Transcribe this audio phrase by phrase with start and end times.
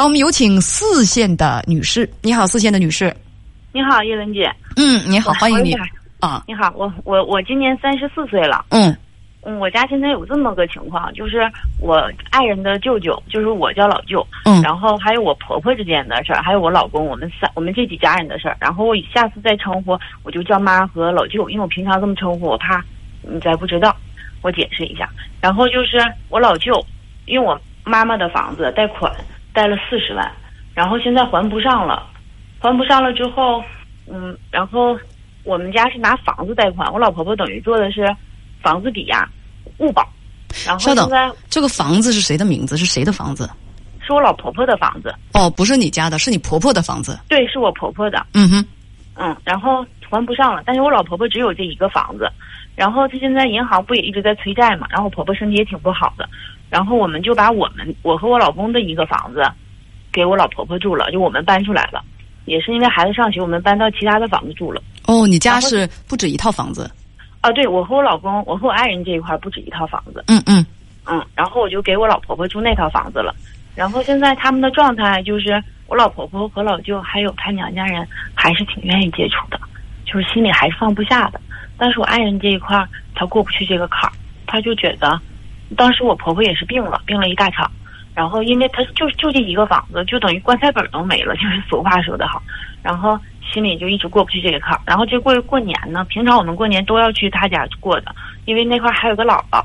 [0.00, 2.08] 好，我们有请四线的女士。
[2.22, 3.14] 你好，四线的女士。
[3.70, 4.50] 你好，叶文姐。
[4.76, 5.74] 嗯，你好，欢迎你
[6.20, 6.42] 啊。
[6.48, 8.64] 你好，我我我今年三十四岁了。
[8.70, 8.96] 嗯
[9.42, 11.42] 嗯，我家现在有这么个情况，就是
[11.82, 18.56] 我爱人的舅舅，就是我叫老舅，嗯然后还有我婆婆之间的事儿，还有我老公，我们三我们这几家人的事儿。
[18.58, 22.82] 然后我下次再称呼，我就叫妈和老舅，因为我平常这么称呼，我怕
[23.20, 23.94] 你再不知道，
[24.40, 25.06] 我解释一下。
[25.42, 25.98] 然后就是
[26.30, 26.82] 我老舅，
[27.26, 29.12] 因为我妈妈的房子贷款
[29.52, 30.30] 贷了四十万，
[30.74, 32.06] 然后现在还不上了，
[32.60, 33.62] 还不上了之后，
[34.06, 34.98] 嗯，然后
[35.44, 38.04] 我们家是拿房子贷款，我老婆婆等于做的是
[38.62, 39.28] 房子抵押
[39.78, 40.06] 物保，
[40.66, 42.76] 然后现在这个房子是谁的名字？
[42.76, 43.48] 是谁的房子？
[44.06, 47.18] 是我老婆婆的房子，哦，不是你家的，是你婆婆的房子。
[47.28, 48.64] 对，是我婆婆的，嗯哼，
[49.14, 52.28] 嗯，然后还不上了，但是我老婆婆只有这一个房子，
[52.80, 56.26] 然后他现在银行不也一直在催债嘛，然后我婆婆身体也挺不好的，
[56.70, 59.42] 然后我们就把我们我和我老公的一个房子
[60.10, 62.02] 给我老婆婆住了，就我们搬出来了，
[62.46, 64.80] 也是因为孩子上学，我们搬到其他的房子住了。
[65.04, 66.90] 哦，你家是不止一套房子。
[67.42, 70.64] 啊，对我和我老公，我和我爱人这一块儿不止一套房子，嗯嗯
[71.04, 73.34] 嗯，然后我就给我老婆婆住那套房子了。
[73.74, 79.60] 然后现在他们的状态就是，我老婆婆和老舅还有他娘家人还是挺愿意接触的，
[80.06, 81.38] 就是心里还是放不下的。
[81.80, 84.12] 但是我爱人这一块儿，他过不去这个坎儿，
[84.46, 85.18] 他就觉得，
[85.78, 87.70] 当时我婆婆也是病了，病了一大场，
[88.14, 92.42] 然后因为他就就这一个房子，就等于棺材本都没了， 就是俗话说得好，
[92.82, 93.18] 然后
[93.50, 94.80] 心里就一直过不去这个坎儿。
[94.84, 98.14] 然后这过过年呢，平常我们过年都要去他家过的，
[98.44, 99.62] 因为那块儿还有个姥姥，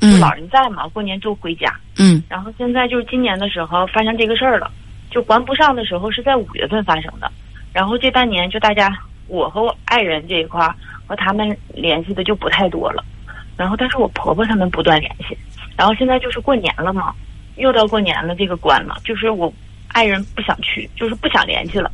[0.00, 1.74] 就嗯老人在嘛，过年就回家。
[1.98, 2.22] 嗯。
[2.28, 4.70] 然后现在就是今年的时候发生这个事儿了，
[5.10, 7.28] 就还不上的时候是在五月份发生的，
[7.72, 10.72] 然后这半年就大家我和我爱人这一块儿
[11.06, 13.04] 和他们联系的就不太多了，
[13.56, 15.36] 然后但是我婆婆他们不断联系，
[15.76, 17.14] 然后现在就是过年了嘛，
[17.56, 19.52] 又到过年了这个关了，就是我
[19.88, 21.90] 爱人不想去，就是不想联系了，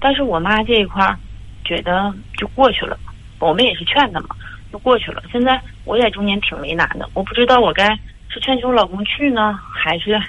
[0.00, 1.16] 但是我妈这一块儿
[1.64, 2.98] 觉得就过去了，
[3.38, 4.28] 我们也是劝她嘛，
[4.72, 5.22] 就过去了。
[5.30, 7.88] 现在我在中间挺为难的，我不知道我该
[8.28, 10.20] 是劝求我老公去呢，还是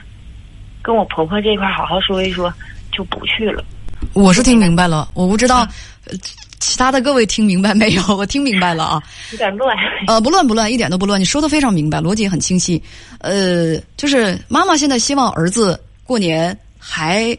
[0.82, 2.54] 跟我婆婆这一块儿好好说一说，
[2.92, 3.64] 就不去了。
[4.14, 5.68] 我是听明白了，我不知道，
[6.06, 6.14] 呃
[6.76, 8.02] 其他的各位听明白没有？
[8.18, 9.02] 我听明白了啊。
[9.32, 9.74] 有点乱。
[10.08, 12.84] 呃，不乱不乱，一点都不乱，你说的非常明白，逻辑也很清晰。
[13.20, 17.34] 呃，就是妈妈现在希望儿子过年还，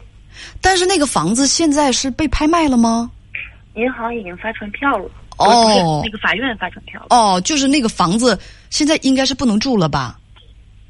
[0.59, 3.11] 但是那个房子现在是被拍卖了吗？
[3.75, 7.07] 银行已经发传票了，哦那个法院发传票了。
[7.11, 8.35] 哦，就是那个房子
[8.71, 10.17] 现在应该是不能住了吧？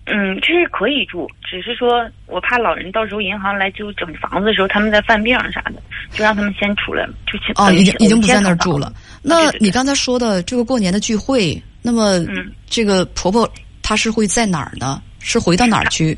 [0.10, 8.92] 嗯，这是可以住，只是说我怕老人到时候银行来就整房子的时候，他们在犯病啥的，就让他们先出来了，就先哦，已经已经不在那儿儿住了。
[9.22, 13.50] 那你刚才说的这个过年的聚会，那么嗯这个婆婆
[13.82, 15.02] 她是会在哪儿呢？
[15.20, 16.18] 是回到哪儿去？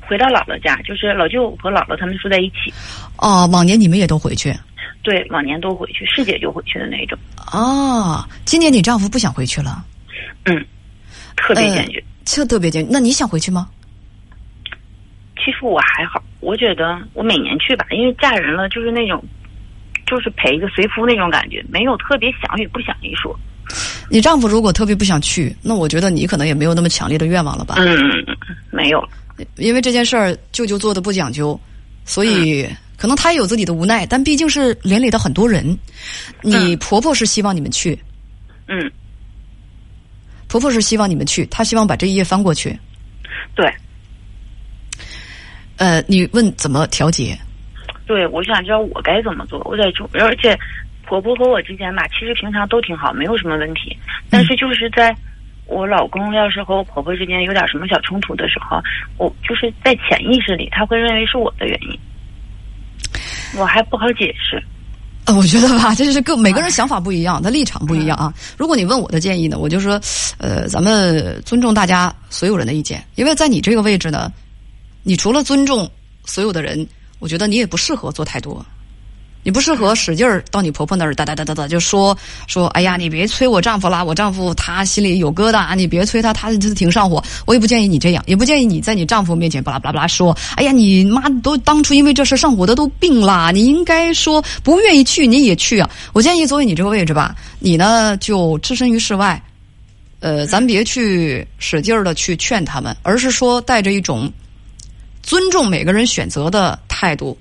[0.00, 2.72] 回到姥姥家，就是老舅和姥姥他们住在一起。
[3.16, 4.54] 哦，往年你们也都回去。
[5.02, 7.18] 对，往年都回去，师姐就回去的那种。
[7.52, 9.84] 哦，今年你丈夫不想回去了，
[10.44, 10.64] 嗯，
[11.36, 11.98] 特别坚决。
[11.98, 12.04] 呃
[12.46, 12.90] 特别坚决。
[12.92, 13.68] 那你想回去吗？
[15.42, 19.22] 其实我还好，我觉得我每年去吧，因为嫁人了就是那种，
[20.06, 23.34] 就是陪一个随夫那种感觉，没有特别想与不想一说。
[24.10, 27.76] 你丈夫如果特别不想去，那我觉得你可能也没有那么强烈的愿望了吧？
[27.78, 28.36] 嗯，嗯嗯
[28.70, 29.08] 没有。
[29.56, 31.58] 因为这件事儿舅舅做的不讲究，
[32.04, 32.68] 所以
[32.98, 35.78] 可能他也有自己的无奈，但毕竟是连累到很多人。
[36.42, 37.98] 你婆婆是希望你们去，
[38.68, 38.90] 嗯，
[40.48, 42.78] 婆婆是希望你们去，她希望把这一页翻过去。
[43.54, 43.72] 对
[45.80, 47.34] 呃，你问怎么调节？
[48.06, 49.62] 对，我想知道我该怎么做。
[49.64, 50.54] 我在中，而且
[51.06, 53.96] 婆婆和我之间吧，其实平常都挺好，没有什么问题。
[54.28, 55.16] 但是就是在
[55.64, 58.78] 我老公要是和我婆婆之间有点什么小冲突的时候，
[59.16, 61.98] 我就是在潜意识里，他会认为是我的原因，
[63.58, 64.62] 我还不好解释。
[65.24, 68.32] 呃，我觉得吧，这是各每个人想法不一样，他立场不一样啊。
[68.58, 70.00] 如果你问我的建议呢，我就说，
[70.38, 74.32] 呃，咱们尊重大家所有人的意见，因为在你这个位置呢，
[75.02, 75.90] 你除了尊重
[76.24, 76.86] 所有的人，
[77.18, 78.64] 我觉得你也不适合做太多。
[79.42, 82.14] 你不适合使劲儿到你婆婆那儿哒哒哒哒哒就说
[82.46, 87.24] 说，哎呀，你别催我丈夫啦，我丈夫他心里有疙瘩，你别催他，他就是挺上火。
[87.46, 95.88] 我也不建议你这样，也不建议你在你丈夫面前巴拉巴拉巴拉说，哎呀，你妈都当初因为这事上火的都病啦，你应该说不愿意去你也去啊。
[96.12, 99.42] 我建议作为你这个位置吧，你呢就置身于事外，
[100.18, 104.30] 呃，咱别去使劲儿的去劝他们，而是说带着一种
[105.22, 107.36] 尊重每个人选择的态度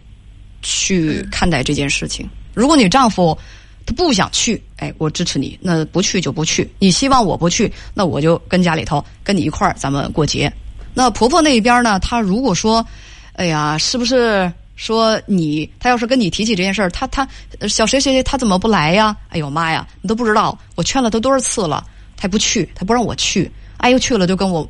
[0.62, 2.30] 去看待这件事情。
[2.54, 3.38] 如果你丈夫
[3.86, 6.70] 他不想去，哎，我支持你，那不去就不去。
[6.78, 10.52] 你希望我不去，那我就跟家里头跟你一块儿咱们过节。
[10.94, 12.86] 那婆婆那一边呢，她如果说，
[13.34, 17.28] 哎呀，是不是说你他要是跟你提起这件事儿，他他
[17.60, 19.16] 呃小谁谁谁他怎么不来呀？
[19.30, 21.86] 哎呦妈呀，你都不知道，我劝了他多少次了，
[22.16, 24.68] 他不去，他不让我去，哎呦去了就跟我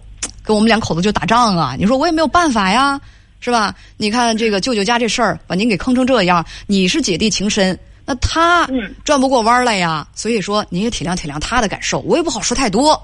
[0.49, 1.75] 跟我们两口子就打仗啊！
[1.77, 2.99] 你说我也没有办法呀，
[3.39, 3.71] 是吧？
[3.97, 10.07] 你看这个舅舅家这事儿把您给坑成这样，你是姐弟情深，那他嗯转不过弯来呀。
[10.15, 12.99] 所以说您也体谅体谅他的感受，我也不好说太多。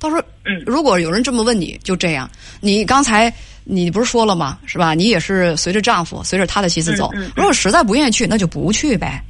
[0.00, 2.28] 到时候，嗯如果有人这么问你，就这样。
[2.58, 3.32] 你刚才
[3.62, 4.58] 你不是说了吗？
[4.66, 4.92] 是吧？
[4.92, 7.12] 你也是随着丈夫，随着他的心思走。
[7.36, 9.22] 如果实在不愿意去，那就不去呗。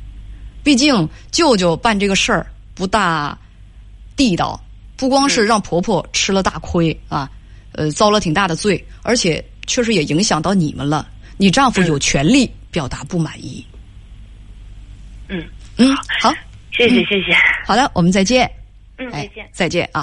[0.64, 3.36] 毕竟舅舅办这个事儿不大
[4.16, 4.58] 地道，
[4.96, 7.28] 不光是让婆婆吃了大亏啊，
[7.72, 11.08] 呃，遭了挺大的罪，而且确实也影响到你们了。
[11.36, 13.64] 你丈夫有权利表达不满意。
[15.28, 15.42] 嗯，
[15.76, 16.32] 嗯，好，
[16.70, 17.34] 谢谢谢谢，
[17.66, 18.50] 好的，我们再见。
[18.98, 19.48] 嗯，再哎见。
[19.52, 20.00] 再见啊。